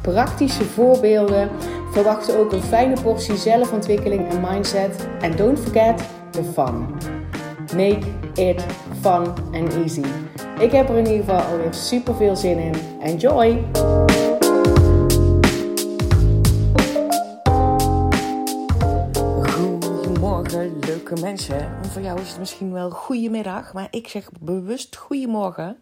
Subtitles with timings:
[0.00, 1.50] praktische voorbeelden.
[1.90, 5.08] Verwacht ook een fijne portie zelfontwikkeling en mindset.
[5.20, 6.86] En don't forget the fun.
[7.76, 8.64] Make it
[9.00, 10.04] fun and easy.
[10.58, 12.74] Ik heb er in ieder geval alweer super veel zin in.
[13.00, 13.64] Enjoy!
[19.42, 21.58] Goedemorgen, leuke mensen.
[21.58, 25.76] En voor jou is het misschien wel goedemiddag, maar ik zeg bewust goedemorgen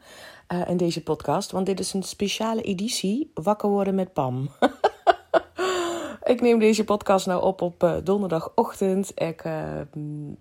[0.53, 4.49] uh, in deze podcast, want dit is een speciale editie Wakker worden met Pam.
[6.33, 9.13] ik neem deze podcast nou op op uh, donderdagochtend.
[9.15, 9.81] Ik, uh,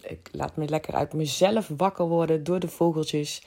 [0.02, 3.42] ik, laat me lekker uit mezelf wakker worden door de vogeltjes.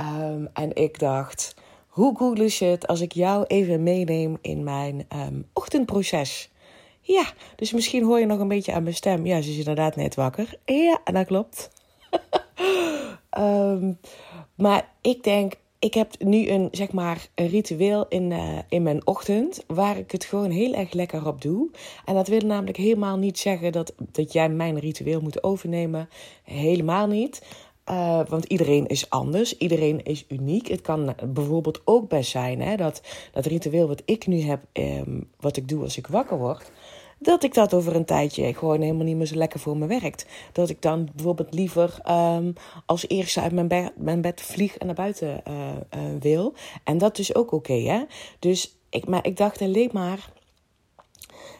[0.00, 1.54] Um, en ik dacht,
[1.86, 6.50] hoe cool is het als ik jou even meeneem in mijn um, ochtendproces?
[7.00, 7.24] Ja,
[7.56, 9.26] dus misschien hoor je nog een beetje aan mijn stem.
[9.26, 10.58] Ja, ze is inderdaad net wakker.
[10.64, 11.70] Ja, dat klopt.
[13.38, 13.98] um,
[14.64, 19.06] maar ik denk, ik heb nu een, zeg maar, een ritueel in, uh, in mijn
[19.06, 21.70] ochtend waar ik het gewoon heel erg lekker op doe.
[22.04, 26.08] En dat wil namelijk helemaal niet zeggen dat, dat jij mijn ritueel moet overnemen.
[26.44, 27.42] Helemaal niet.
[27.90, 30.68] Uh, want iedereen is anders, iedereen is uniek.
[30.68, 33.02] Het kan bijvoorbeeld ook best zijn hè, dat
[33.32, 36.72] dat ritueel wat ik nu heb, um, wat ik doe als ik wakker word,
[37.22, 40.26] dat ik dat over een tijdje gewoon helemaal niet meer zo lekker voor me werkt.
[40.52, 42.52] Dat ik dan bijvoorbeeld liever um,
[42.86, 46.54] als eerste uit mijn, mijn bed vlieg en naar buiten uh, uh, wil.
[46.84, 48.02] En dat is ook oké, hè.
[48.38, 50.30] Dus ik, maar ik dacht alleen maar...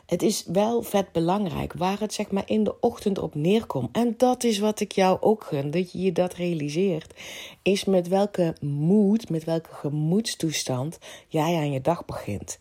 [0.07, 3.97] Het is wel vet belangrijk waar het zeg maar in de ochtend op neerkomt.
[3.97, 7.15] En dat is wat ik jou ook gun, dat je je dat realiseert.
[7.63, 10.99] Is met welke moed, met welke gemoedstoestand
[11.29, 12.59] jij aan je dag begint.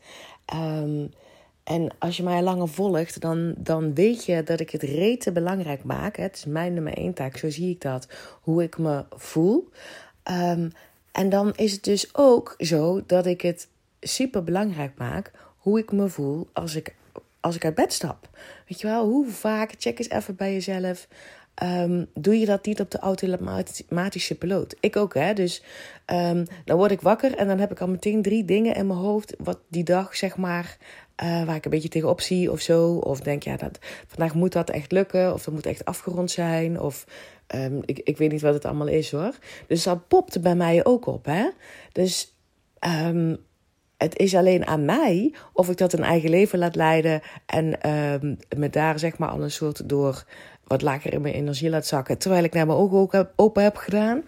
[0.54, 1.12] Um,
[1.64, 5.84] en als je mij langer volgt, dan, dan weet je dat ik het rete belangrijk
[5.84, 6.18] maak.
[6.18, 8.08] Het is mijn nummer één taak, zo zie ik dat.
[8.42, 9.70] Hoe ik me voel.
[10.32, 10.72] Um,
[11.12, 13.68] en dan is het dus ook zo dat ik het
[14.00, 16.96] super belangrijk maak hoe ik me voel als ik,
[17.40, 18.30] als ik uit bed stap.
[18.68, 21.08] Weet je wel, hoe vaak, check eens even bij jezelf.
[21.64, 24.76] Um, doe je dat niet op de automatische piloot?
[24.80, 25.34] Ik ook, hè.
[25.34, 25.64] Dus
[26.06, 29.00] um, dan word ik wakker en dan heb ik al meteen drie dingen in mijn
[29.00, 29.34] hoofd...
[29.38, 30.78] wat die dag, zeg maar,
[31.24, 32.94] uh, waar ik een beetje tegenop zie of zo.
[32.94, 35.34] Of denk, ja, dat, vandaag moet dat echt lukken.
[35.34, 36.80] Of dat moet echt afgerond zijn.
[36.80, 37.06] Of
[37.56, 39.34] um, ik, ik weet niet wat het allemaal is hoor.
[39.68, 41.26] Dus dat popt bij mij ook op.
[41.26, 41.50] Hè?
[41.92, 42.38] Dus
[43.06, 43.38] um,
[43.98, 47.22] het is alleen aan mij of ik dat een eigen leven laat leiden.
[47.46, 50.26] En um, me daar zeg maar al een soort door
[50.64, 52.18] wat lager in mijn energie laat zakken.
[52.18, 54.24] Terwijl ik naar mijn ogen ook open heb gedaan.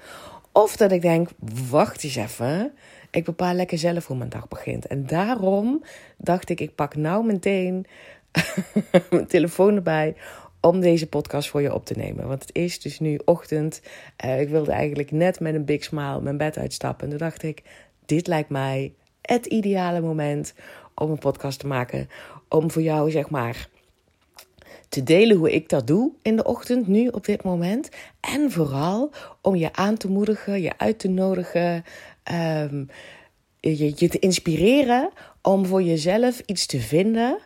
[0.51, 1.29] Of dat ik denk,
[1.69, 2.73] wacht eens even.
[3.13, 4.87] Ik bepaal lekker zelf hoe mijn dag begint.
[4.87, 5.83] En daarom
[6.17, 7.85] dacht ik, ik pak nou meteen
[9.09, 10.15] mijn telefoon erbij
[10.61, 12.27] om deze podcast voor je op te nemen.
[12.27, 13.81] Want het is dus nu ochtend.
[14.25, 17.03] Uh, ik wilde eigenlijk net met een big smile mijn bed uitstappen.
[17.03, 17.61] En toen dacht ik,
[18.05, 20.53] dit lijkt mij het ideale moment
[20.95, 22.09] om een podcast te maken.
[22.49, 23.67] Om voor jou, zeg maar,
[24.89, 27.89] te delen hoe ik dat doe in de ochtend, nu op dit moment.
[28.19, 31.83] En vooral om je aan te moedigen, je uit te nodigen,
[32.31, 32.87] um,
[33.59, 35.09] je, je te inspireren
[35.41, 37.37] om voor jezelf iets te vinden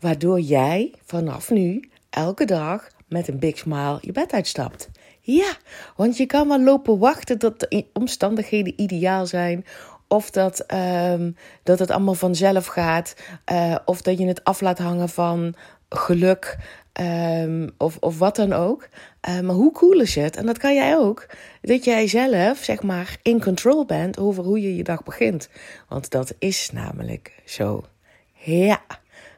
[0.00, 4.90] waardoor jij vanaf nu elke dag met een big smile je bed uitstapt.
[5.20, 5.56] Ja,
[5.96, 9.64] want je kan wel lopen wachten tot de omstandigheden ideaal zijn.
[10.08, 13.14] Of dat, um, dat het allemaal vanzelf gaat.
[13.52, 15.54] Uh, of dat je het af laat hangen van
[15.88, 16.56] geluk.
[17.00, 18.88] Um, of, of wat dan ook.
[19.28, 20.36] Uh, maar hoe cool is het?
[20.36, 21.26] En dat kan jij ook.
[21.60, 25.48] Dat jij zelf, zeg maar, in control bent over hoe je je dag begint.
[25.88, 27.84] Want dat is namelijk zo.
[28.32, 28.80] Ja,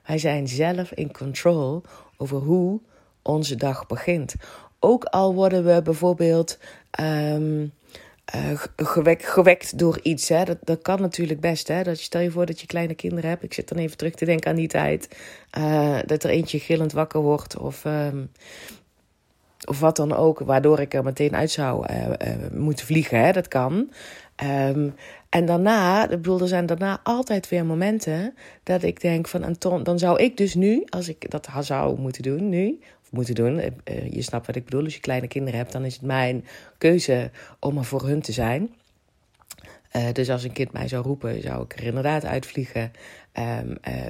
[0.07, 1.83] wij zijn zelf in control
[2.17, 2.81] over hoe
[3.23, 4.35] onze dag begint.
[4.81, 6.59] Ook al worden we bijvoorbeeld
[7.01, 7.73] um,
[8.35, 8.63] uh,
[9.17, 10.29] gewekt, door iets.
[10.29, 10.45] Hè.
[10.45, 11.69] Dat, dat kan natuurlijk best.
[11.69, 11.83] Hè.
[11.83, 13.43] Dat stel je voor dat je kleine kinderen hebt.
[13.43, 15.17] Ik zit dan even terug te denken aan die tijd.
[15.59, 17.57] Uh, dat er eentje gillend wakker wordt.
[17.57, 18.31] Of, um,
[19.65, 20.39] of wat dan ook.
[20.39, 22.07] Waardoor ik er meteen uit zou uh,
[22.53, 23.21] moeten vliegen.
[23.21, 23.33] Hè.
[23.33, 23.91] Dat kan.
[24.45, 24.95] Um,
[25.29, 30.23] en daarna, bedoel, er zijn daarna altijd weer momenten dat ik denk van, dan zou
[30.23, 32.79] ik dus nu, als ik dat zou moeten doen nu,
[33.11, 33.59] moeten doen.
[33.59, 33.71] Uh,
[34.11, 34.85] je snapt wat ik bedoel.
[34.85, 36.45] Als je kleine kinderen hebt, dan is het mijn
[36.79, 38.75] keuze om er voor hun te zijn.
[40.13, 42.93] dus als een kind mij zou roepen, zou ik er inderdaad uitvliegen.
[43.39, 43.59] Uh,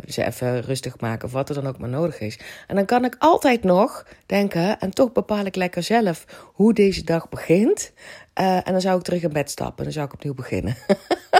[0.07, 2.39] ze even rustig maken of wat er dan ook maar nodig is.
[2.67, 7.05] En dan kan ik altijd nog denken, en toch bepaal ik lekker zelf hoe deze
[7.05, 7.93] dag begint.
[8.35, 10.77] En dan zou ik terug in bed stappen en dan zou ik opnieuw beginnen.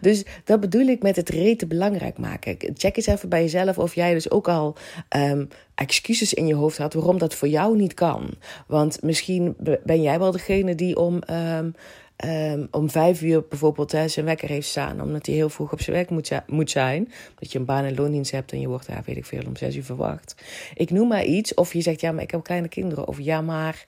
[0.00, 2.56] dus dat bedoel ik met het reten belangrijk maken.
[2.74, 4.76] Check eens even bij jezelf of jij dus ook al
[5.16, 8.30] um, excuses in je hoofd had waarom dat voor jou niet kan.
[8.66, 11.20] Want misschien ben jij wel degene die om.
[11.30, 11.74] Um,
[12.24, 15.80] um, om vijf uur bijvoorbeeld hè, zijn wekker heeft staan, omdat hij heel vroeg op
[15.80, 17.12] zijn werk moet, moet zijn.
[17.38, 19.56] Dat je een baan- en loondienst hebt en je wordt daar, weet ik veel, om
[19.56, 20.34] zes uur verwacht.
[20.74, 23.40] Ik noem maar iets, of je zegt ja, maar ik heb kleine kinderen, of ja,
[23.40, 23.84] maar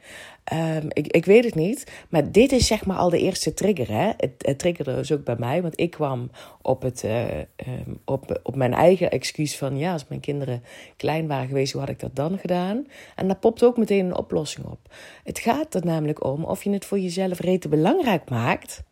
[0.52, 1.92] Um, ik, ik weet het niet.
[2.08, 3.88] Maar dit is zeg maar al de eerste trigger.
[3.88, 4.10] Hè?
[4.16, 5.62] Het, triggerde dus ook bij mij.
[5.62, 6.30] Want ik kwam
[6.62, 9.78] op, het, uh, um, op, op mijn eigen excuus van...
[9.78, 10.62] ja, als mijn kinderen
[10.96, 12.86] klein waren geweest, hoe had ik dat dan gedaan?
[13.16, 14.94] En daar popt ook meteen een oplossing op.
[15.24, 18.82] Het gaat er namelijk om of je het voor jezelf rete belangrijk maakt...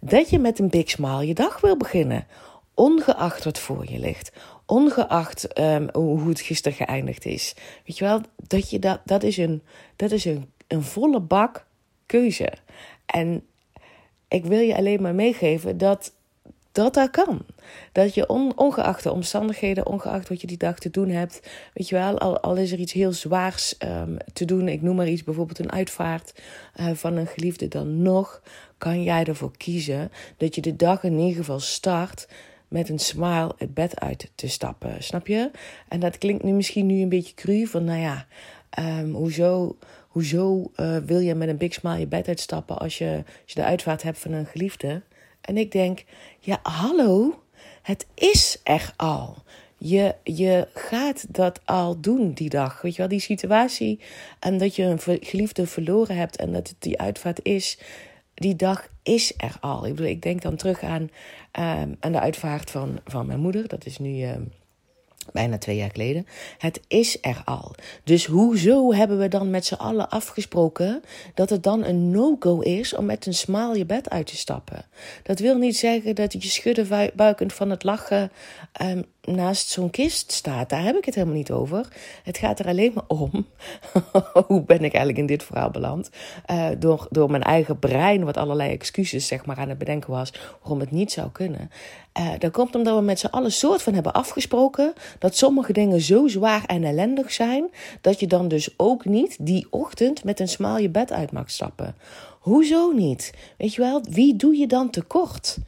[0.00, 2.26] dat je met een big smile je dag wil beginnen.
[2.74, 4.32] Ongeacht wat voor je ligt
[4.66, 7.54] ongeacht um, hoe het gisteren geëindigd is.
[7.86, 9.62] Weet je wel, dat, je dat, dat, is een,
[9.96, 11.66] dat is een een volle bak
[12.06, 12.52] keuze.
[13.06, 13.44] En
[14.28, 16.12] ik wil je alleen maar meegeven dat
[16.72, 17.40] dat dat kan.
[17.92, 21.94] Dat je ongeacht de omstandigheden, ongeacht wat je die dag te doen hebt, weet je
[21.94, 25.24] wel, al, al is er iets heel zwaars um, te doen, ik noem maar iets,
[25.24, 26.42] bijvoorbeeld een uitvaart
[26.80, 28.42] uh, van een geliefde, dan nog
[28.78, 32.28] kan jij ervoor kiezen dat je de dag in ieder geval start
[32.68, 35.02] met een smile het bed uit te stappen.
[35.02, 35.50] Snap je?
[35.88, 38.26] En dat klinkt nu misschien nu een beetje cru van, nou ja,
[38.78, 39.76] um, hoezo
[40.10, 43.60] Hoezo uh, wil je met een big smile je bed uitstappen als je, als je
[43.60, 45.02] de uitvaart hebt van een geliefde?
[45.40, 46.04] En ik denk,
[46.38, 47.42] ja, hallo,
[47.82, 49.36] het is er al.
[49.76, 52.82] Je, je gaat dat al doen die dag.
[52.82, 54.00] Weet je wel, die situatie.
[54.38, 57.78] En dat je een geliefde verloren hebt en dat het die uitvaart is.
[58.34, 59.86] Die dag is er al.
[59.86, 63.68] Ik bedoel, ik denk dan terug aan, um, aan de uitvaart van, van mijn moeder.
[63.68, 64.24] Dat is nu.
[64.26, 64.52] Um,
[65.32, 66.26] bijna twee jaar geleden.
[66.58, 67.74] Het is er al.
[68.04, 71.02] Dus hoezo hebben we dan met z'n allen afgesproken
[71.34, 74.84] dat het dan een no-go is om met een smaal je bed uit te stappen?
[75.22, 78.32] Dat wil niet zeggen dat je schudden buikend van het lachen
[78.82, 80.68] um, naast zo'n kist staat.
[80.68, 81.88] Daar heb ik het helemaal niet over.
[82.22, 83.46] Het gaat er alleen maar om.
[84.46, 86.10] hoe ben ik eigenlijk in dit verhaal beland?
[86.50, 90.32] Uh, door, door mijn eigen brein, wat allerlei excuses zeg maar, aan het bedenken was
[90.60, 91.70] waarom het niet zou kunnen.
[92.18, 96.00] Uh, dat komt omdat we met z'n allen soort van hebben afgesproken dat sommige dingen
[96.00, 97.70] zo zwaar en ellendig zijn,
[98.00, 101.50] dat je dan dus ook niet die ochtend met een smaal je bed uit mag
[101.50, 101.94] stappen.
[102.40, 103.32] Hoezo niet?
[103.58, 105.58] Weet je wel, wie doe je dan tekort?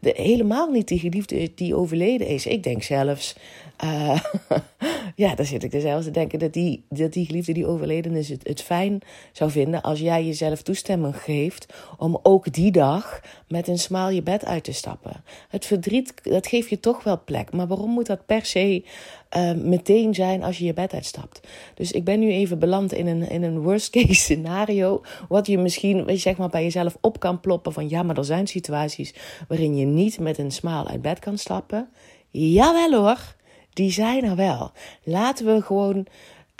[0.00, 2.46] De, helemaal niet die geliefde die overleden is.
[2.46, 3.36] Ik denk zelfs,
[3.84, 4.20] uh,
[5.16, 8.14] ja, daar zit ik er zelfs te denken dat die, dat die geliefde die overleden
[8.14, 9.00] is het, het fijn
[9.32, 14.22] zou vinden als jij jezelf toestemming geeft om ook die dag met een smaal je
[14.22, 15.24] bed uit te stappen.
[15.48, 17.52] Het verdriet, dat geeft je toch wel plek.
[17.52, 18.84] Maar waarom moet dat per se
[19.36, 21.40] uh, meteen zijn als je je bed uitstapt?
[21.74, 25.02] Dus ik ben nu even beland in een, in een worst case scenario.
[25.28, 28.24] Wat je misschien je, zeg maar, bij jezelf op kan ploppen van ja, maar er
[28.24, 29.14] zijn situaties
[29.48, 31.88] waarin je niet met een smaal uit bed kan stappen.
[32.30, 33.34] Jawel hoor,
[33.72, 34.72] die zijn er wel.
[35.02, 36.06] Laten we gewoon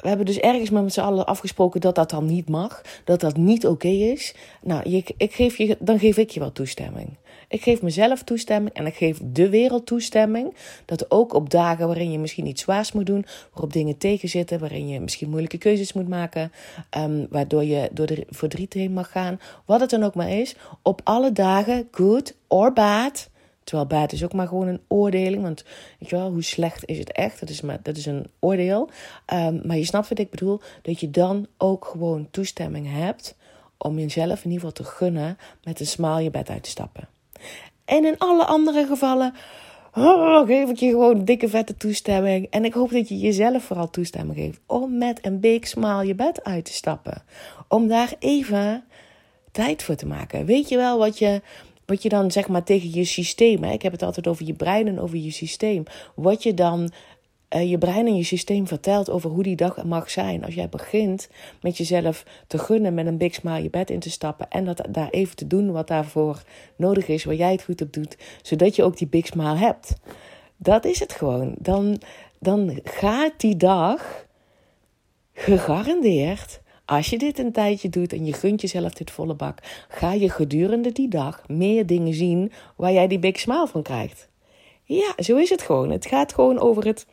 [0.00, 2.82] we hebben dus ergens met z'n allen afgesproken dat dat dan niet mag.
[3.04, 4.34] Dat dat niet oké is.
[4.62, 7.08] Nou, ik, ik geef je, dan geef ik je wel toestemming.
[7.50, 10.54] Ik geef mezelf toestemming en ik geef de wereld toestemming.
[10.84, 14.88] Dat ook op dagen waarin je misschien iets zwaars moet doen, waarop dingen tegenzitten, waarin
[14.88, 16.52] je misschien moeilijke keuzes moet maken,
[16.98, 20.56] um, waardoor je door de verdriet heen mag gaan, wat het dan ook maar is,
[20.82, 23.28] op alle dagen, good or bad,
[23.64, 25.42] Terwijl bad is ook maar gewoon een oordeling.
[25.42, 25.64] Want
[25.98, 27.40] weet je wel, hoe slecht is het echt?
[27.40, 28.90] Dat is, maar, dat is een oordeel.
[29.34, 30.60] Um, maar je snapt wat ik bedoel.
[30.82, 33.36] Dat je dan ook gewoon toestemming hebt
[33.78, 37.08] om jezelf in ieder geval te gunnen met een smaal je bed uit te stappen.
[37.84, 39.34] En in alle andere gevallen
[39.94, 42.46] oh, geef ik je gewoon dikke vette toestemming.
[42.50, 46.14] En ik hoop dat je jezelf vooral toestemming geeft om met een big smile je
[46.14, 47.22] bed uit te stappen.
[47.68, 48.84] Om daar even
[49.52, 50.46] tijd voor te maken.
[50.46, 51.42] Weet je wel wat je
[51.90, 53.72] wat je dan zeg maar tegen je systeem, hè?
[53.72, 55.82] ik heb het altijd over je brein en over je systeem,
[56.14, 56.90] wat je dan
[57.58, 60.44] je brein en je systeem vertelt over hoe die dag mag zijn.
[60.44, 61.28] Als jij begint
[61.60, 64.86] met jezelf te gunnen met een big smile je bed in te stappen en dat
[64.90, 66.42] daar even te doen wat daarvoor
[66.76, 69.94] nodig is, waar jij het goed op doet, zodat je ook die big smile hebt.
[70.56, 71.54] Dat is het gewoon.
[71.58, 72.00] Dan,
[72.38, 74.26] dan gaat die dag
[75.32, 80.12] gegarandeerd als je dit een tijdje doet en je gunt jezelf dit volle bak, ga
[80.12, 84.28] je gedurende die dag meer dingen zien waar jij die big smile van krijgt.
[84.84, 85.90] Ja, zo is het gewoon.
[85.90, 87.06] Het gaat gewoon over het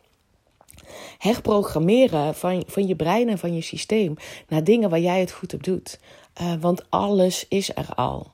[1.18, 4.14] herprogrammeren van, van je brein en van je systeem
[4.48, 5.98] naar dingen waar jij het goed op doet.
[6.40, 8.32] Uh, want alles is er al.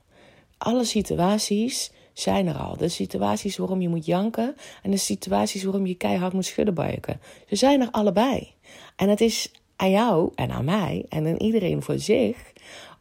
[0.57, 2.77] Alle situaties zijn er al.
[2.77, 7.19] De situaties waarom je moet janken en de situaties waarom je keihard moet schudden buiken.
[7.47, 8.53] Ze zijn er allebei.
[8.95, 12.37] En het is aan jou en aan mij en aan iedereen voor zich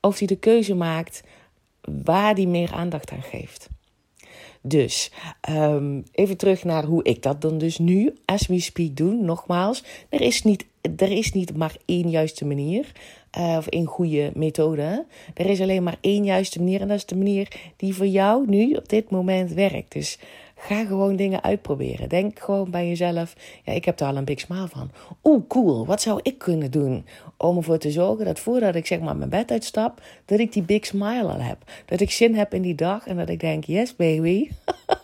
[0.01, 1.23] of hij de keuze maakt
[2.05, 3.69] waar die meer aandacht aan geeft.
[4.66, 5.11] Dus
[5.50, 9.14] um, even terug naar hoe ik dat dan dus nu, as we speak, doe.
[9.14, 10.66] Nogmaals, er is niet,
[10.97, 12.92] er is niet maar één juiste manier.
[13.38, 15.04] Uh, of één goede methode.
[15.35, 16.80] Er is alleen maar één juiste manier.
[16.80, 19.92] En dat is de manier die voor jou nu op dit moment werkt.
[19.92, 20.18] Dus
[20.56, 22.09] Ga gewoon dingen uitproberen.
[22.09, 24.90] Denk gewoon bij jezelf: ja, ik heb er al een big smile van.
[25.25, 25.87] Oeh, cool.
[25.87, 27.04] Wat zou ik kunnen doen
[27.37, 30.62] om ervoor te zorgen dat voordat ik zeg maar mijn bed uitstap, dat ik die
[30.62, 31.59] big smile al heb.
[31.87, 34.49] Dat ik zin heb in die dag en dat ik denk: yes, baby.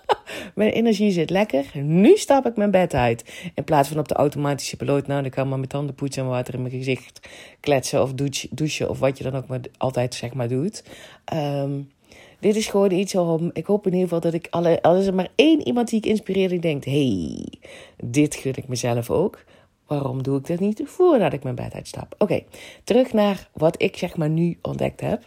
[0.54, 1.64] mijn energie zit lekker.
[1.74, 3.50] Nu stap ik mijn bed uit.
[3.54, 5.06] In plaats van op de automatische piloot.
[5.06, 7.20] Nou, dan kan maar mijn tanden poetsen en water in mijn gezicht
[7.60, 8.02] kletsen.
[8.02, 8.12] Of
[8.50, 10.84] douchen, of wat je dan ook maar altijd zeg maar doet.
[11.34, 11.90] Um,
[12.40, 13.50] dit is gewoon iets om.
[13.52, 14.82] Ik hoop in ieder geval dat ik alle.
[14.82, 17.46] Al is er maar één iemand die ik inspireer die denkt: hey,
[18.04, 19.44] dit gun ik mezelf ook.
[19.90, 22.14] Waarom doe ik dat niet voordat ik mijn bed uitstap?
[22.18, 22.42] Oké,
[22.84, 25.22] terug naar wat ik zeg maar nu ontdekt heb.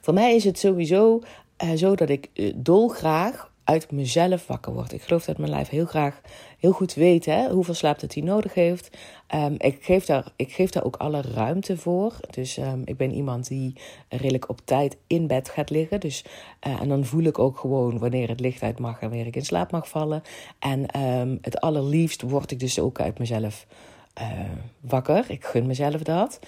[0.00, 1.20] Voor mij is het sowieso
[1.64, 4.92] uh, zo dat ik uh, dolgraag uit mezelf wakker word.
[4.92, 6.20] Ik geloof dat mijn lijf heel graag
[6.64, 8.96] heel goed weet hè, hoeveel slaap dat hij nodig heeft.
[9.34, 12.12] Um, ik, geef daar, ik geef daar ook alle ruimte voor.
[12.30, 13.74] Dus um, ik ben iemand die
[14.08, 16.00] redelijk op tijd in bed gaat liggen.
[16.00, 16.24] Dus,
[16.66, 19.36] uh, en dan voel ik ook gewoon wanneer het licht uit mag en wanneer ik
[19.36, 20.22] in slaap mag vallen.
[20.58, 23.66] En um, het allerliefst word ik dus ook uit mezelf
[24.20, 24.28] uh,
[24.80, 25.24] wakker.
[25.28, 26.38] Ik gun mezelf dat.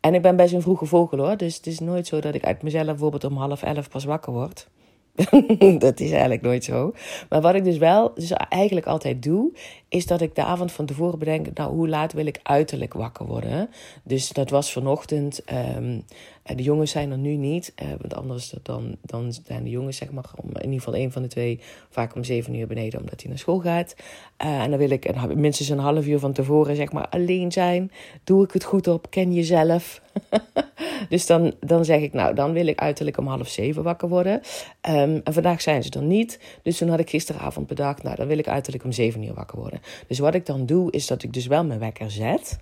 [0.00, 1.36] En ik ben best een vroege vogel hoor.
[1.36, 4.32] Dus het is nooit zo dat ik uit mezelf bijvoorbeeld om half elf pas wakker
[4.32, 4.68] word.
[5.78, 6.92] dat is eigenlijk nooit zo.
[7.28, 9.52] Maar wat ik dus wel dus eigenlijk altijd doe,
[9.88, 13.26] is dat ik de avond van tevoren bedenk, nou, hoe laat wil ik uiterlijk wakker
[13.26, 13.68] worden?
[14.02, 15.42] Dus dat was vanochtend.
[15.76, 16.04] Um,
[16.56, 20.10] de jongens zijn er nu niet, uh, want anders dan, dan zijn de jongens, zeg
[20.10, 21.60] maar, om, in ieder geval een van de twee,
[21.90, 23.94] vaak om zeven uur beneden, omdat hij naar school gaat.
[24.44, 27.90] Uh, en dan wil ik minstens een half uur van tevoren, zeg maar, alleen zijn.
[28.24, 29.10] Doe ik het goed op?
[29.10, 30.00] Ken jezelf?
[31.08, 34.34] dus dan, dan zeg ik, nou, dan wil ik uiterlijk om half zeven wakker worden.
[34.88, 36.40] Um, en vandaag zijn ze er niet.
[36.62, 39.58] Dus toen had ik gisteravond bedacht, nou, dan wil ik uiterlijk om zeven uur wakker
[39.58, 39.80] worden.
[40.06, 42.58] Dus wat ik dan doe, is dat ik dus wel mijn wekker zet.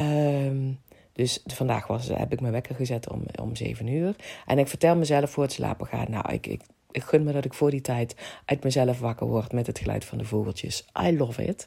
[0.00, 0.78] Um,
[1.12, 4.16] dus vandaag was, heb ik mijn wekker gezet om, om 7 uur.
[4.46, 6.06] En ik vertel mezelf voor het slapen gaan.
[6.10, 9.52] Nou, ik, ik, ik gun me dat ik voor die tijd uit mezelf wakker word
[9.52, 10.86] met het geluid van de vogeltjes.
[11.06, 11.66] I love it.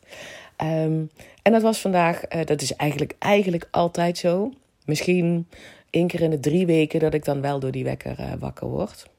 [0.62, 1.10] Um,
[1.42, 4.52] en dat was vandaag, uh, dat is eigenlijk, eigenlijk altijd zo.
[4.88, 5.48] Misschien
[5.90, 8.68] één keer in de drie weken dat ik dan wel door die wekker uh, wakker
[8.68, 9.10] word.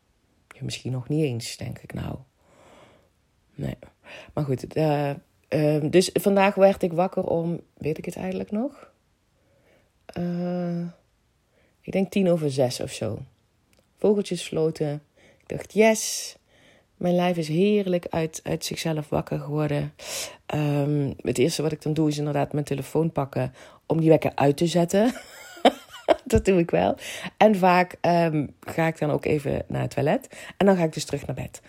[0.61, 2.17] Misschien nog niet eens, denk ik nou.
[3.55, 3.77] Nee.
[4.35, 5.11] Maar goed, uh,
[5.83, 8.93] dus vandaag werd ik wakker om, weet ik het eigenlijk nog?
[10.19, 10.87] Uh,
[11.81, 13.19] ik denk tien over zes of zo.
[13.97, 15.03] Vogeltjes floten.
[15.17, 16.37] Ik dacht, yes,
[16.97, 19.93] mijn lijf is heerlijk uit, uit zichzelf wakker geworden.
[20.55, 23.55] Um, het eerste wat ik dan doe is inderdaad mijn telefoon pakken
[23.87, 25.13] om die wekker uit te zetten.
[26.35, 26.97] dat doe ik wel.
[27.37, 30.29] En vaak um, ga ik dan ook even naar het toilet.
[30.57, 31.61] En dan ga ik dus terug naar bed.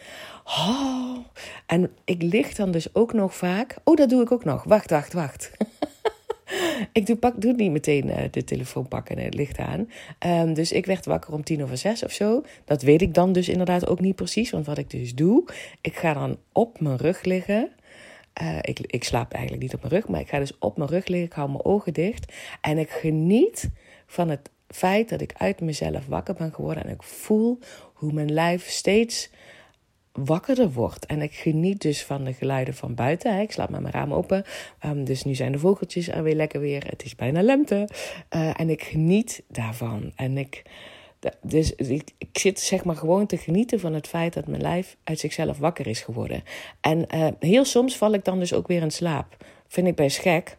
[0.46, 1.18] Oh,
[1.66, 3.76] en ik lig dan dus ook nog vaak.
[3.84, 4.64] Oh, dat doe ik ook nog.
[4.64, 5.52] Wacht, wacht, wacht.
[6.94, 9.90] ik doe, pak, doe niet meteen uh, de telefoon pakken en het licht aan.
[10.26, 12.44] Um, dus ik werd wakker om tien over zes of zo.
[12.66, 14.50] Dat weet ik dan dus inderdaad ook niet precies.
[14.50, 15.44] Want wat ik dus doe,
[15.82, 17.70] ik ga dan op mijn rug liggen.
[18.42, 20.90] Uh, ik, ik slaap eigenlijk niet op mijn rug, maar ik ga dus op mijn
[20.90, 21.28] rug liggen.
[21.28, 22.34] Ik hou mijn ogen dicht.
[22.62, 23.70] En ik geniet
[24.10, 26.84] van het feit dat ik uit mezelf wakker ben geworden.
[26.84, 27.60] En ik voel
[27.94, 29.30] hoe mijn lijf steeds
[30.12, 31.06] wakkerder wordt.
[31.06, 33.40] En ik geniet dus van de geluiden van buiten.
[33.40, 34.44] Ik slaap met mijn raam open.
[34.86, 36.86] Um, dus nu zijn de vogeltjes er weer lekker weer.
[36.86, 37.90] Het is bijna lente.
[38.36, 40.12] Uh, en ik geniet daarvan.
[40.16, 40.64] En ik,
[41.42, 44.98] dus ik, ik, zit zeg maar gewoon te genieten van het feit dat mijn lijf
[45.04, 46.44] uit zichzelf wakker is geworden.
[46.82, 49.38] En uh, heel soms val ik dan dus ook weer in slaap.
[49.68, 50.58] Vind ik best gek.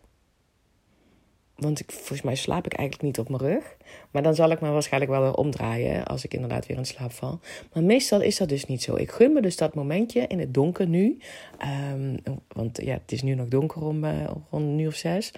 [1.61, 3.77] Want ik, volgens mij slaap ik eigenlijk niet op mijn rug.
[4.11, 7.13] Maar dan zal ik me waarschijnlijk wel weer omdraaien als ik inderdaad weer in slaap
[7.13, 7.41] val.
[7.73, 8.97] Maar meestal is dat dus niet zo.
[8.97, 11.19] Ik gun me dus dat momentje in het donker nu.
[11.93, 12.17] Um,
[12.49, 15.33] want ja, het is nu nog donker om uh, rond nu of zes.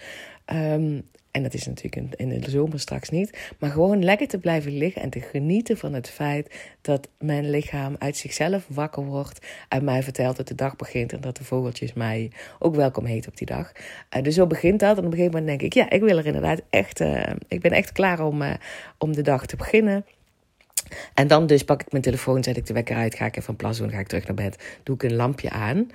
[0.53, 3.53] Um, en dat is natuurlijk in de zomer straks niet.
[3.59, 7.97] Maar gewoon lekker te blijven liggen en te genieten van het feit dat mijn lichaam
[7.99, 9.47] uit zichzelf wakker wordt.
[9.69, 13.29] En mij vertelt dat de dag begint en dat de vogeltjes mij ook welkom heet
[13.29, 13.73] op die dag.
[14.17, 14.99] Uh, dus zo begint dat.
[14.99, 17.01] En op een gegeven moment denk ik, ja, ik wil er inderdaad echt.
[17.01, 18.55] Uh, ik ben echt klaar om, uh,
[18.99, 20.05] om de dag te beginnen.
[21.15, 23.51] En dan dus pak ik mijn telefoon, zet ik de wekker uit, ga ik even
[23.51, 25.91] een plas doen, ga ik terug naar bed, doe ik een lampje aan.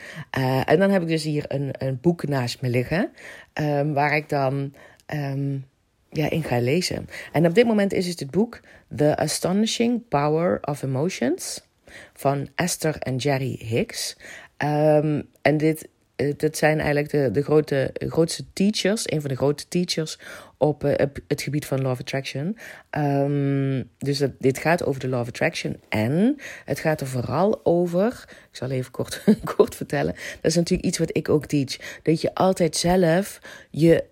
[0.66, 3.12] En dan heb ik dus hier een, een boek naast me liggen,
[3.54, 4.74] um, waar ik dan
[5.14, 5.66] Um,
[6.10, 7.10] ja, in ga lezen.
[7.32, 8.60] En op dit moment is het het boek
[8.96, 11.68] The Astonishing Power of Emotions
[12.14, 14.18] van Esther en Jerry Hicks.
[14.58, 19.36] Um, en dit, eh, dat zijn eigenlijk de, de grote, grootste teachers, een van de
[19.36, 20.20] grote teachers
[20.58, 20.94] op uh,
[21.28, 22.58] het gebied van Law of Attraction.
[22.98, 26.36] Um, dus dat, dit gaat over de Law of Attraction en
[26.66, 29.24] het gaat er vooral over, ik zal even kort,
[29.56, 34.04] kort vertellen, dat is natuurlijk iets wat ik ook teach, dat je altijd zelf je,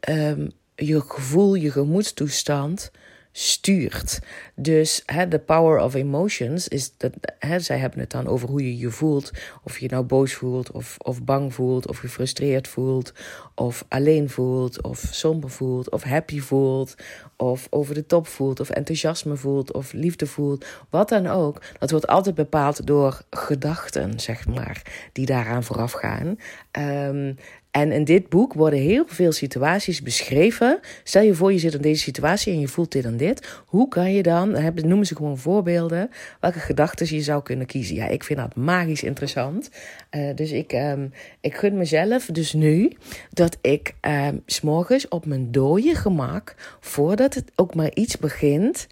[0.76, 2.92] je gevoel, je gemoedstoestand
[3.38, 4.20] stuurt.
[4.56, 8.78] Dus de power of emotions is dat hè, zij hebben het dan over hoe je
[8.78, 9.32] je voelt.
[9.64, 13.14] Of je nou boos voelt, of, of bang voelt, of gefrustreerd voelt,
[13.56, 16.96] of alleen voelt, of somber voelt, of happy voelt,
[17.36, 20.66] of over de top voelt, of enthousiasme voelt, of liefde voelt.
[20.90, 21.62] Wat dan ook.
[21.80, 26.38] Dat wordt altijd bepaald door gedachten, zeg maar, die daaraan vooraf gaan.
[26.72, 27.38] Um,
[27.76, 30.80] en in dit boek worden heel veel situaties beschreven.
[31.04, 33.62] Stel je voor, je zit in deze situatie en je voelt dit en dit.
[33.66, 37.96] Hoe kan je dan, noemen ze gewoon voorbeelden, welke gedachten je zou kunnen kiezen.
[37.96, 39.70] Ja, ik vind dat magisch interessant.
[40.12, 42.92] Uh, dus ik, um, ik gun mezelf dus nu
[43.30, 48.88] dat ik um, s'morgens op mijn dode gemak, voordat het ook maar iets begint,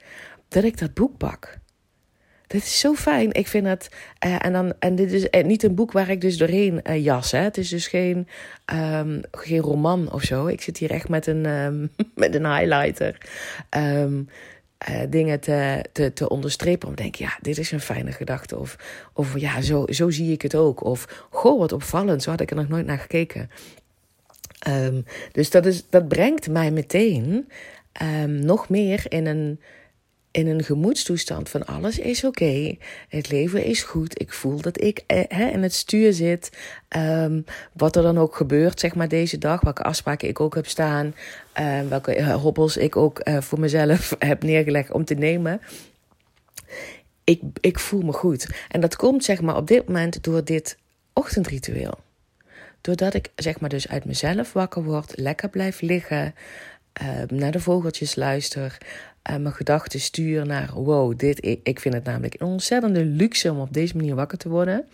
[0.48, 1.62] dat ik dat boek pak.
[2.54, 3.32] Dit is zo fijn.
[3.32, 3.90] Ik vind het.
[4.26, 7.04] Uh, en, dan, en dit is eh, niet een boek waar ik dus doorheen uh,
[7.04, 7.32] jas.
[7.32, 7.40] Hè.
[7.40, 8.28] Het is dus geen,
[8.74, 10.48] um, geen roman of zo.
[10.48, 13.18] Ik zit hier echt met een, um, met een highlighter.
[13.78, 14.06] Uh,
[15.10, 16.88] dingen te, te, te onderstrepen.
[16.88, 18.58] Om te denken, ja, dit is een fijne gedachte.
[18.58, 18.78] Of,
[19.14, 20.84] of ja, zo, zo zie ik het ook.
[20.84, 22.24] Of, goh, wat opvallend.
[22.24, 23.50] Zo had ik er nog nooit naar gekeken.
[25.32, 27.50] dus dat, is, dat brengt mij meteen
[28.28, 29.60] nog meer in een
[30.34, 32.76] in een gemoedstoestand van alles is oké,
[33.10, 36.50] het leven is goed, ik voel dat ik eh, in het stuur zit,
[36.98, 40.68] um, wat er dan ook gebeurt, zeg maar deze dag, welke afspraken ik ook heb
[40.68, 41.16] staan,
[41.60, 45.62] uh, welke uh, hobbels ik ook uh, voor mezelf heb neergelegd om te nemen.
[47.24, 48.48] Ik, ik voel me goed.
[48.70, 50.78] En dat komt zeg maar op dit moment door dit
[51.14, 52.00] ochtendritueel.
[52.82, 56.32] Doordat ik zeg maar dus uit mezelf wakker word, lekker blijf liggen, ehm,
[57.28, 58.78] naar de vogeltjes luister,
[59.30, 63.60] uh, mijn gedachten stuur naar wow, dit, ik, vind het namelijk een ontzettende luxe om
[63.60, 64.86] op deze manier wakker te worden.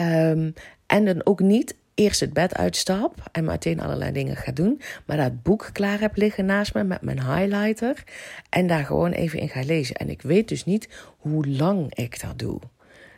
[0.00, 0.54] Um,
[0.86, 5.16] en dan ook niet eerst het bed uitstap en meteen allerlei dingen ga doen, maar
[5.16, 8.04] dat boek klaar heb liggen naast me met mijn highlighter
[8.48, 9.96] en daar gewoon even in ga lezen.
[9.96, 12.60] En ik weet dus niet hoe lang ik dat doe.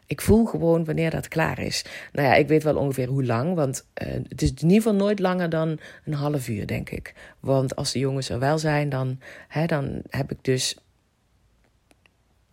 [0.06, 1.84] Ik voel gewoon wanneer dat klaar is.
[2.12, 3.54] Nou ja, ik weet wel ongeveer hoe lang.
[3.54, 7.14] Want uh, het is in ieder geval nooit langer dan een half uur, denk ik.
[7.40, 10.76] Want als de jongens er wel zijn, dan, hè, dan heb ik dus.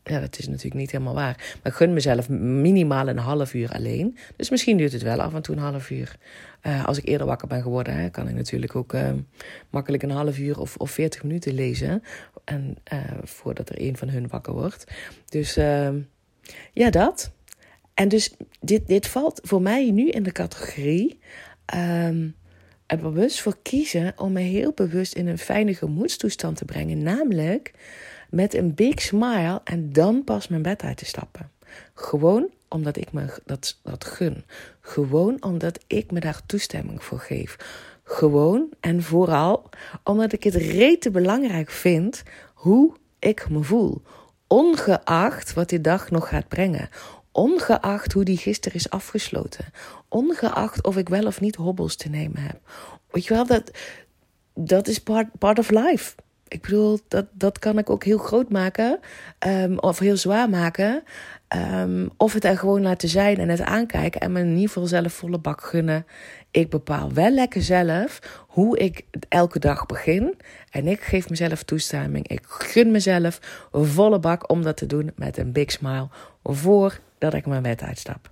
[0.03, 1.55] Ja, dat is natuurlijk niet helemaal waar.
[1.63, 4.17] Maar ik gun mezelf minimaal een half uur alleen.
[4.35, 6.15] Dus misschien duurt het wel af en toe een half uur.
[6.63, 9.11] Uh, als ik eerder wakker ben geworden, hè, kan ik natuurlijk ook uh,
[9.69, 12.03] makkelijk een half uur of, of 40 minuten lezen.
[12.43, 12.77] En
[13.23, 14.91] voordat er een van hun wakker wordt.
[15.29, 15.53] Dus
[16.73, 17.31] ja, dat.
[17.93, 21.19] En dus dit, dit valt voor mij nu in de categorie
[21.75, 22.35] um,
[22.85, 27.03] er bewust voor kiezen om me heel bewust in een fijne gemoedstoestand te brengen.
[27.03, 27.71] Namelijk
[28.29, 31.51] met een big smile en dan pas mijn bed uit te stappen.
[31.93, 34.43] Gewoon omdat ik me dat, dat gun.
[34.81, 37.55] Gewoon omdat ik me daar toestemming voor geef.
[38.03, 39.69] Gewoon en vooral
[40.03, 44.01] omdat ik het rete belangrijk vind hoe ik me voel.
[44.47, 46.89] Ongeacht wat die dag nog gaat brengen.
[47.33, 49.65] Ongeacht hoe die gisteren is afgesloten.
[50.09, 52.59] Ongeacht of ik wel of niet hobbels te nemen heb.
[53.11, 53.71] Weet je wel, dat,
[54.53, 56.15] dat is part, part of life.
[56.47, 58.99] Ik bedoel, dat, dat kan ik ook heel groot maken.
[59.47, 61.03] Um, of heel zwaar maken.
[61.55, 64.21] Um, of het er gewoon laten zijn en het aankijken.
[64.21, 66.05] En me in ieder geval zelf volle bak gunnen.
[66.51, 70.37] Ik bepaal wel lekker zelf hoe ik elke dag begin.
[70.69, 72.27] En ik geef mezelf toestemming.
[72.27, 73.39] Ik gun mezelf
[73.71, 76.07] volle bak om dat te doen met een big smile.
[76.43, 78.29] Voor dat ik mijn bed uitstap.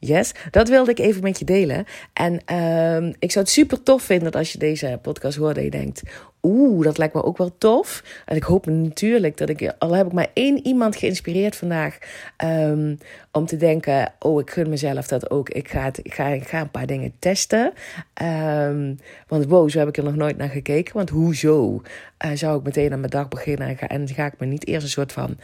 [0.00, 1.84] Yes, dat wilde ik even met je delen.
[2.12, 5.70] En uh, ik zou het super tof vinden als je deze podcast hoort en je
[5.70, 6.02] denkt...
[6.42, 8.04] Oeh, dat lijkt me ook wel tof.
[8.24, 9.74] En ik hoop natuurlijk dat ik...
[9.78, 11.98] Al heb ik maar één iemand geïnspireerd vandaag...
[12.44, 12.98] Um,
[13.32, 15.48] om te denken, oh, ik gun mezelf dat ook.
[15.48, 17.72] Ik ga, het, ik ga, ik ga een paar dingen testen.
[18.22, 20.94] Um, want wow, zo heb ik er nog nooit naar gekeken.
[20.94, 21.82] Want hoezo
[22.24, 23.68] uh, zou ik meteen aan mijn dag beginnen...
[23.68, 25.38] en ga, en ga ik me niet eerst een soort van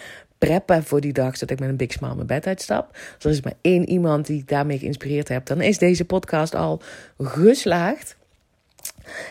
[0.44, 2.92] preppen voor die dag, zodat ik met een big smile mijn bed uitstap.
[2.92, 6.54] Dus er is maar één iemand die ik daarmee geïnspireerd heb, dan is deze podcast
[6.54, 6.82] al
[7.18, 8.16] geslaagd.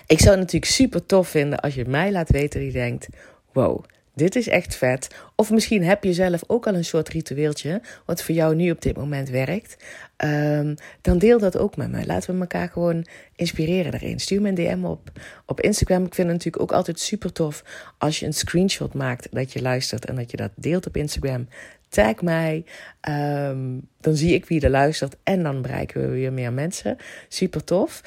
[0.08, 3.08] Ik zou het natuurlijk super tof vinden als je mij laat weten die denkt:
[3.52, 5.08] wow, dit is echt vet.
[5.36, 8.82] Of misschien heb je zelf ook al een soort ritueeltje, wat voor jou nu op
[8.82, 9.78] dit moment werkt.
[10.24, 12.06] Ehm, dan deel dat ook met mij.
[12.06, 13.06] Laten we elkaar gewoon
[13.36, 14.20] inspireren daarin.
[14.20, 15.12] Stuur me een DM op,
[15.46, 16.06] op Instagram.
[16.06, 17.64] Ik vind het natuurlijk ook altijd super tof
[17.98, 21.48] als je een screenshot maakt dat je luistert en dat je dat deelt op Instagram.
[21.94, 22.66] Tag mij,
[23.02, 26.98] ehm, dan zie ik wie er luistert en dan bereiken we weer meer mensen.
[27.28, 28.02] Super tof.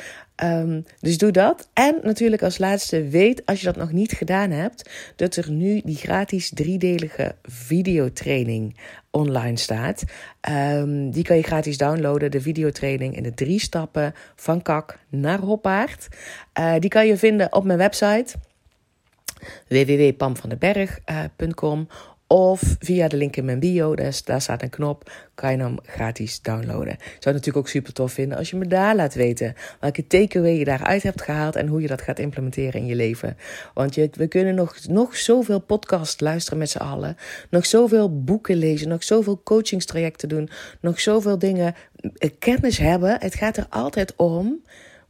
[0.44, 1.68] Um, dus doe dat.
[1.72, 5.80] En natuurlijk als laatste, weet als je dat nog niet gedaan hebt, dat er nu
[5.84, 8.76] die gratis driedelige videotraining
[9.10, 10.04] online staat.
[10.50, 15.38] Um, die kan je gratis downloaden, de videotraining in de drie stappen van kak naar
[15.38, 16.08] hoppaard.
[16.58, 18.34] Uh, die kan je vinden op mijn website
[19.68, 21.86] www.pamvandenberg.com
[22.26, 25.76] of via de link in mijn bio, daar, daar staat een knop, kan je hem
[25.82, 26.92] gratis downloaden.
[26.92, 30.06] Ik zou het natuurlijk ook super tof vinden als je me daar laat weten welke
[30.06, 33.36] takeaway je daaruit hebt gehaald en hoe je dat gaat implementeren in je leven.
[33.74, 37.16] Want je, we kunnen nog, nog zoveel podcasts luisteren met z'n allen,
[37.50, 40.48] nog zoveel boeken lezen, nog zoveel coachingstrajecten doen,
[40.80, 41.74] nog zoveel dingen,
[42.16, 43.16] eh, kennis hebben.
[43.20, 44.62] Het gaat er altijd om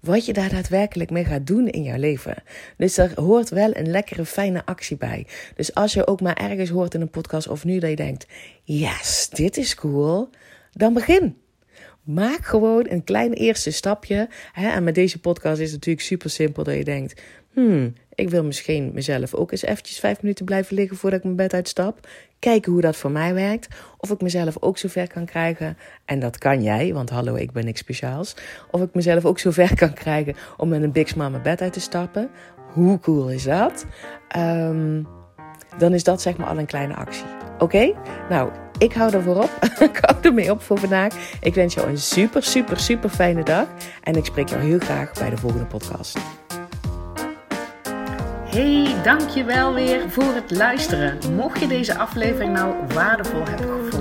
[0.06, 2.42] wat je daar daadwerkelijk mee gaat doen in jouw leven.
[2.76, 5.26] Dus er hoort wel een lekkere, fijne actie bij.
[5.54, 8.26] Dus als je ook maar ergens hoort in een podcast of nu dat je denkt:
[8.62, 10.28] yes, dit is cool,
[10.72, 11.36] dan begin.
[12.02, 14.28] Maak gewoon een klein eerste stapje.
[14.54, 18.44] En met deze podcast is het natuurlijk super simpel dat je denkt: hmm, ik wil
[18.44, 22.08] misschien mezelf ook eens eventjes vijf minuten blijven liggen voordat ik mijn bed uitstap.
[22.38, 23.68] Kijken hoe dat voor mij werkt.
[24.06, 25.76] Of ik mezelf ook zover kan krijgen.
[26.04, 28.36] En dat kan jij, want hallo, ik ben niks speciaals.
[28.70, 31.72] Of ik mezelf ook zover kan krijgen om met een Big Smile mijn bed uit
[31.72, 32.30] te stappen.
[32.72, 33.86] Hoe cool is dat?
[34.36, 35.06] Um,
[35.78, 37.24] dan is dat zeg maar al een kleine actie.
[37.58, 37.92] Oké?
[38.28, 39.50] Nou, ik hou ervoor op.
[39.90, 41.14] ik hou ermee op voor vandaag.
[41.40, 43.66] Ik wens jou een super, super, super fijne dag.
[44.02, 46.18] En ik spreek jou heel graag bij de volgende podcast.
[48.56, 51.18] Hey, dankjewel weer voor het luisteren.
[51.34, 53.95] Mocht je deze aflevering nou waardevol hebben gevonden,